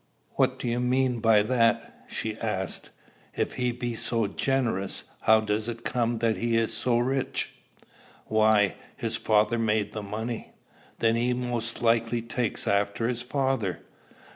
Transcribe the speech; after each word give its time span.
"What 0.31 0.57
do 0.57 0.67
you 0.67 0.79
mean 0.79 1.19
by 1.19 1.43
that?" 1.43 2.05
she 2.07 2.35
asked. 2.39 2.89
"If 3.35 3.53
he 3.57 3.71
be 3.71 3.93
so 3.93 4.25
generous, 4.25 5.03
how 5.21 5.41
does 5.41 5.69
it 5.69 5.83
come 5.85 6.17
that 6.17 6.37
he 6.37 6.57
is 6.57 6.73
so 6.73 6.97
rich?" 6.97 7.51
"Why, 8.25 8.77
his 8.97 9.15
father 9.15 9.59
made 9.59 9.91
the 9.91 10.01
money." 10.01 10.53
"Then 10.97 11.15
he 11.15 11.33
most 11.35 11.83
likely 11.83 12.23
takes 12.23 12.67
after 12.67 13.07
his 13.07 13.21
father. 13.21 13.81